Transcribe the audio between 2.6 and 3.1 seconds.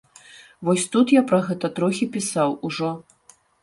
ужо.